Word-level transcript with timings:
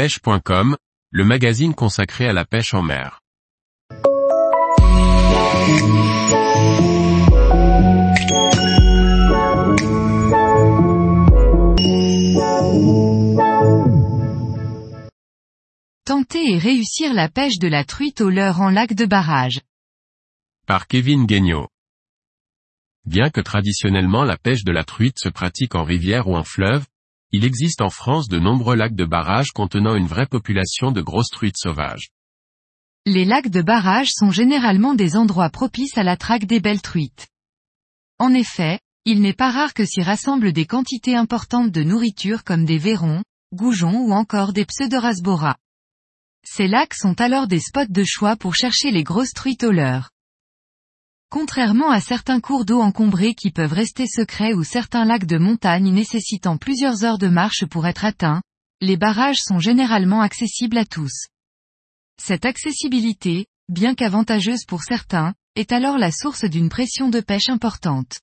pêche.com, 0.00 0.78
le 1.10 1.24
magazine 1.26 1.74
consacré 1.74 2.26
à 2.26 2.32
la 2.32 2.46
pêche 2.46 2.72
en 2.72 2.80
mer. 2.80 3.20
Tenter 16.06 16.52
et 16.52 16.56
réussir 16.56 17.12
la 17.12 17.28
pêche 17.28 17.58
de 17.58 17.68
la 17.68 17.84
truite 17.84 18.22
au 18.22 18.30
leurre 18.30 18.62
en 18.62 18.70
lac 18.70 18.94
de 18.94 19.04
barrage. 19.04 19.60
Par 20.66 20.86
Kevin 20.86 21.26
Guignot. 21.26 21.68
Bien 23.04 23.28
que 23.28 23.42
traditionnellement 23.42 24.24
la 24.24 24.38
pêche 24.38 24.64
de 24.64 24.72
la 24.72 24.84
truite 24.84 25.18
se 25.18 25.28
pratique 25.28 25.74
en 25.74 25.84
rivière 25.84 26.26
ou 26.26 26.36
en 26.36 26.44
fleuve, 26.44 26.86
il 27.32 27.44
existe 27.44 27.80
en 27.80 27.90
France 27.90 28.28
de 28.28 28.38
nombreux 28.38 28.74
lacs 28.74 28.94
de 28.94 29.04
barrage 29.04 29.52
contenant 29.52 29.94
une 29.94 30.06
vraie 30.06 30.26
population 30.26 30.90
de 30.90 31.00
grosses 31.00 31.30
truites 31.30 31.58
sauvages. 31.58 32.10
Les 33.06 33.24
lacs 33.24 33.48
de 33.48 33.62
barrage 33.62 34.10
sont 34.10 34.30
généralement 34.30 34.94
des 34.94 35.16
endroits 35.16 35.50
propices 35.50 35.96
à 35.96 36.02
la 36.02 36.16
traque 36.16 36.44
des 36.44 36.60
belles 36.60 36.82
truites. 36.82 37.28
En 38.18 38.34
effet, 38.34 38.80
il 39.04 39.22
n'est 39.22 39.32
pas 39.32 39.50
rare 39.50 39.74
que 39.74 39.84
s'y 39.84 40.02
rassemblent 40.02 40.52
des 40.52 40.66
quantités 40.66 41.16
importantes 41.16 41.70
de 41.70 41.82
nourriture 41.82 42.44
comme 42.44 42.64
des 42.64 42.78
verrons, 42.78 43.22
goujons 43.54 44.00
ou 44.00 44.12
encore 44.12 44.52
des 44.52 44.66
pseudorasbora. 44.66 45.56
Ces 46.44 46.68
lacs 46.68 46.94
sont 46.94 47.20
alors 47.20 47.46
des 47.46 47.60
spots 47.60 47.86
de 47.88 48.04
choix 48.04 48.36
pour 48.36 48.54
chercher 48.54 48.90
les 48.90 49.04
grosses 49.04 49.32
truites 49.32 49.64
au 49.64 49.70
leurre. 49.70 50.10
Contrairement 51.30 51.90
à 51.92 52.00
certains 52.00 52.40
cours 52.40 52.64
d'eau 52.64 52.80
encombrés 52.80 53.34
qui 53.34 53.52
peuvent 53.52 53.72
rester 53.72 54.08
secrets 54.08 54.52
ou 54.52 54.64
certains 54.64 55.04
lacs 55.04 55.26
de 55.26 55.38
montagne 55.38 55.92
nécessitant 55.92 56.56
plusieurs 56.56 57.04
heures 57.04 57.18
de 57.18 57.28
marche 57.28 57.64
pour 57.66 57.86
être 57.86 58.04
atteints, 58.04 58.42
les 58.80 58.96
barrages 58.96 59.38
sont 59.40 59.60
généralement 59.60 60.22
accessibles 60.22 60.76
à 60.76 60.84
tous. 60.84 61.28
Cette 62.20 62.44
accessibilité, 62.44 63.46
bien 63.68 63.94
qu'avantageuse 63.94 64.64
pour 64.66 64.82
certains, 64.82 65.32
est 65.54 65.70
alors 65.70 65.98
la 65.98 66.10
source 66.10 66.44
d'une 66.44 66.68
pression 66.68 67.10
de 67.10 67.20
pêche 67.20 67.48
importante. 67.48 68.18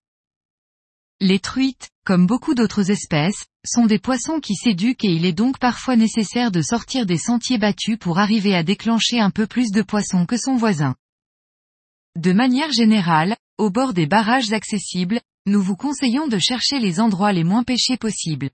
Les 1.21 1.39
truites, 1.39 1.89
comme 2.05 2.27
beaucoup 2.27 2.55
d'autres 2.55 2.91
espèces, 2.91 3.45
sont 3.65 3.85
des 3.85 3.99
poissons 3.99 4.41
qui 4.41 4.55
s'éduquent 4.55 5.05
et 5.05 5.13
il 5.13 5.25
est 5.25 5.31
donc 5.31 5.59
parfois 5.59 5.95
nécessaire 5.95 6.51
de 6.51 6.61
sortir 6.61 7.05
des 7.05 7.17
sentiers 7.17 7.57
battus 7.57 7.97
pour 7.97 8.19
arriver 8.19 8.53
à 8.53 8.63
déclencher 8.63 9.21
un 9.21 9.31
peu 9.31 9.47
plus 9.47 9.71
de 9.71 9.81
poissons 9.81 10.25
que 10.25 10.37
son 10.37 10.57
voisin. 10.57 10.93
De 12.17 12.33
manière 12.33 12.71
générale, 12.71 13.37
au 13.59 13.69
bord 13.69 13.93
des 13.93 14.07
barrages 14.07 14.51
accessibles, 14.51 15.21
nous 15.45 15.61
vous 15.61 15.75
conseillons 15.75 16.27
de 16.27 16.39
chercher 16.39 16.79
les 16.79 16.99
endroits 16.99 17.31
les 17.31 17.43
moins 17.43 17.61
pêchés 17.61 17.95
possibles. 17.95 18.49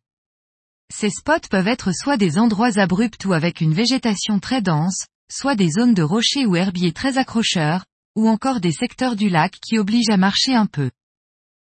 Ces 0.94 1.10
spots 1.10 1.48
peuvent 1.50 1.70
être 1.70 1.94
soit 1.94 2.18
des 2.18 2.38
endroits 2.38 2.78
abrupts 2.78 3.24
ou 3.24 3.32
avec 3.32 3.62
une 3.62 3.74
végétation 3.74 4.42
très 4.42 4.62
dense, 4.62 5.06
soit 5.32 5.56
des 5.56 5.72
zones 5.72 5.94
de 5.94 6.04
rochers 6.04 6.46
ou 6.46 6.58
herbiers 6.58 6.92
très 6.92 7.18
accrocheurs, 7.18 7.86
ou 8.18 8.28
encore 8.28 8.60
des 8.60 8.74
secteurs 8.74 9.16
du 9.16 9.30
lac 9.30 9.58
qui 9.66 9.78
obligent 9.78 10.12
à 10.12 10.18
marcher 10.18 10.56
un 10.56 10.66
peu. 10.66 10.92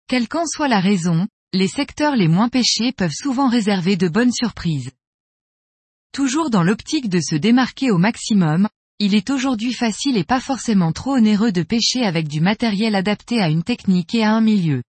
Quelle 0.07 0.27
qu'en 0.27 0.45
soit 0.45 0.67
la 0.67 0.81
raison, 0.81 1.27
les 1.53 1.67
secteurs 1.67 2.15
les 2.15 2.27
moins 2.27 2.49
pêchés 2.49 2.91
peuvent 2.91 3.09
souvent 3.11 3.49
réserver 3.49 3.97
de 3.97 4.09
bonnes 4.09 4.31
surprises. 4.31 4.91
Toujours 6.11 6.51
dans 6.51 6.61
l'optique 6.61 7.09
de 7.09 7.19
se 7.19 7.35
démarquer 7.35 7.89
au 7.89 7.97
maximum, 7.97 8.69
il 8.99 9.15
est 9.15 9.29
aujourd'hui 9.29 9.73
facile 9.73 10.17
et 10.17 10.25
pas 10.25 10.41
forcément 10.41 10.91
trop 10.91 11.15
onéreux 11.15 11.53
de 11.53 11.63
pêcher 11.63 12.03
avec 12.03 12.27
du 12.27 12.41
matériel 12.41 12.95
adapté 12.95 13.39
à 13.39 13.49
une 13.49 13.63
technique 13.63 14.13
et 14.13 14.23
à 14.23 14.33
un 14.33 14.41
milieu. 14.41 14.83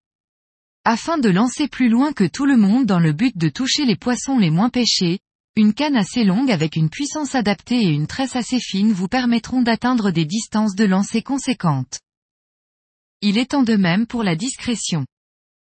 Afin 0.83 1.19
de 1.19 1.29
lancer 1.29 1.67
plus 1.67 1.89
loin 1.89 2.11
que 2.11 2.23
tout 2.23 2.47
le 2.47 2.57
monde 2.57 2.87
dans 2.87 2.99
le 2.99 3.13
but 3.13 3.37
de 3.37 3.49
toucher 3.49 3.85
les 3.85 3.95
poissons 3.95 4.39
les 4.39 4.49
moins 4.49 4.69
pêchés, 4.69 5.19
une 5.55 5.73
canne 5.73 5.95
assez 5.95 6.23
longue 6.23 6.49
avec 6.49 6.75
une 6.75 6.89
puissance 6.89 7.35
adaptée 7.35 7.83
et 7.83 7.89
une 7.89 8.07
tresse 8.07 8.35
assez 8.35 8.59
fine 8.59 8.91
vous 8.93 9.07
permettront 9.07 9.61
d'atteindre 9.61 10.09
des 10.09 10.25
distances 10.25 10.73
de 10.73 10.85
lancer 10.85 11.21
conséquentes. 11.21 11.99
Il 13.21 13.37
est 13.37 13.53
en 13.53 13.61
de 13.61 13.75
même 13.75 14.07
pour 14.07 14.23
la 14.23 14.35
discrétion. 14.35 15.05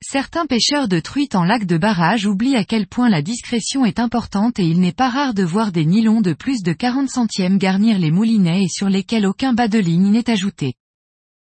Certains 0.01 0.45
pêcheurs 0.45 0.87
de 0.87 0.99
truites 0.99 1.35
en 1.35 1.43
lac 1.43 1.65
de 1.65 1.77
barrage 1.77 2.27
oublient 2.27 2.55
à 2.55 2.63
quel 2.63 2.87
point 2.87 3.09
la 3.09 3.23
discrétion 3.23 3.83
est 3.83 3.99
importante 3.99 4.59
et 4.59 4.65
il 4.65 4.79
n'est 4.79 4.93
pas 4.93 5.09
rare 5.09 5.33
de 5.33 5.43
voir 5.43 5.71
des 5.71 5.85
nylons 5.85 6.21
de 6.21 6.33
plus 6.33 6.61
de 6.61 6.71
40 6.71 7.09
centièmes 7.09 7.57
garnir 7.57 7.97
les 7.97 8.11
moulinets 8.11 8.63
et 8.63 8.69
sur 8.69 8.89
lesquels 8.89 9.25
aucun 9.25 9.53
bas 9.53 9.67
de 9.67 9.79
ligne 9.79 10.11
n'est 10.11 10.29
ajouté. 10.29 10.75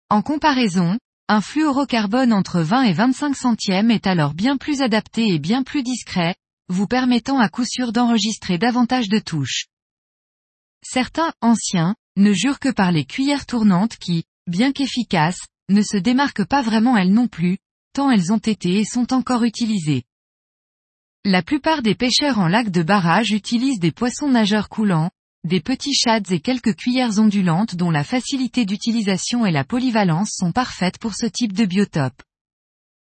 En 0.10 0.22
comparaison, 0.22 1.00
un 1.30 1.40
fluorocarbone 1.40 2.34
entre 2.34 2.62
20 2.62 2.84
et 2.84 2.94
25 2.94 3.36
centièmes 3.36 3.92
est 3.92 4.08
alors 4.08 4.34
bien 4.34 4.58
plus 4.58 4.82
adapté 4.82 5.34
et 5.34 5.40
bien 5.40 5.64
plus 5.64 5.82
discret, 5.82 6.36
vous 6.68 6.86
permettant 6.86 7.40
à 7.40 7.48
coup 7.48 7.66
sûr 7.66 7.94
d'enregistrer 7.94 8.58
davantage 8.58 9.08
de 9.08 9.20
touches. 9.20 9.68
Certains, 10.86 11.32
anciens, 11.42 11.96
ne 12.18 12.34
jurent 12.34 12.60
que 12.60 12.70
par 12.70 12.92
les 12.92 13.06
cuillères 13.06 13.46
tournantes 13.46 13.96
qui, 13.96 14.26
bien 14.48 14.74
qu'efficaces, 14.74 15.48
ne 15.70 15.82
se 15.82 15.98
démarquent 15.98 16.46
pas 16.46 16.62
vraiment 16.62 16.98
elles 16.98 17.14
non 17.14 17.28
plus, 17.28 17.58
tant 17.94 18.12
elles 18.12 18.34
ont 18.34 18.38
été 18.38 18.80
et 18.80 18.86
sont 18.86 19.14
encore 19.14 19.44
utilisées. 19.44 20.04
La 21.26 21.42
plupart 21.42 21.82
des 21.82 21.96
pêcheurs 21.96 22.40
en 22.40 22.48
lac 22.48 22.70
de 22.70 22.84
barrage 22.84 23.32
utilisent 23.32 23.80
des 23.80 23.92
poissons 23.92 24.30
nageurs 24.30 24.68
coulants, 24.68 25.10
des 25.46 25.62
petits 25.62 25.94
shads 25.94 26.32
et 26.32 26.40
quelques 26.40 26.76
cuillères 26.76 27.20
ondulantes 27.20 27.76
dont 27.76 27.92
la 27.92 28.04
facilité 28.04 28.66
d'utilisation 28.66 29.46
et 29.46 29.52
la 29.52 29.64
polyvalence 29.64 30.32
sont 30.32 30.52
parfaites 30.52 30.98
pour 30.98 31.16
ce 31.16 31.26
type 31.26 31.54
de 31.54 31.66
biotope. 31.66 32.22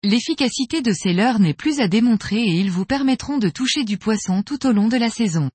L'efficacité 0.02 0.82
de 0.82 0.92
ces 0.92 1.12
leurres 1.12 1.38
n'est 1.38 1.54
plus 1.54 1.80
à 1.80 1.88
démontrer 1.88 2.42
et 2.42 2.58
ils 2.58 2.70
vous 2.70 2.84
permettront 2.84 3.38
de 3.38 3.48
toucher 3.48 3.84
du 3.84 3.98
poisson 3.98 4.42
tout 4.42 4.66
au 4.66 4.72
long 4.72 4.88
de 4.88 4.96
la 4.96 5.10
saison. 5.10 5.50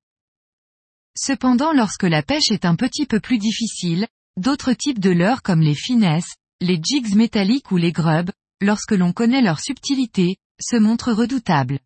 Cependant 1.18 1.74
lorsque 1.74 2.04
la 2.04 2.24
pêche 2.24 2.52
est 2.52 2.64
un 2.64 2.76
petit 2.76 3.06
peu 3.06 3.20
plus 3.20 3.40
difficile, 3.40 4.08
d'autres 4.38 4.74
types 4.74 5.00
de 5.00 5.10
leurres 5.10 5.42
comme 5.42 5.62
les 5.62 5.76
finesses, 5.76 6.36
les 6.62 6.80
jigs 6.82 7.16
métalliques 7.16 7.72
ou 7.72 7.78
les 7.78 7.92
grubs, 7.92 8.32
lorsque 8.62 8.92
l'on 8.92 9.14
connaît 9.14 9.42
leur 9.42 9.60
subtilité, 9.60 10.38
se 10.60 10.78
montrent 10.78 11.14
redoutables. 11.14 11.80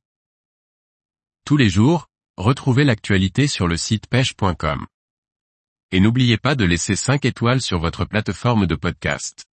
Tous 1.45 1.57
les 1.57 1.69
jours, 1.69 2.07
retrouvez 2.37 2.83
l'actualité 2.83 3.47
sur 3.47 3.67
le 3.67 3.77
site 3.77 4.07
pêche.com. 4.07 4.85
Et 5.91 5.99
n'oubliez 5.99 6.37
pas 6.37 6.55
de 6.55 6.63
laisser 6.63 6.95
5 6.95 7.25
étoiles 7.25 7.61
sur 7.61 7.79
votre 7.79 8.05
plateforme 8.05 8.65
de 8.65 8.75
podcast. 8.75 9.45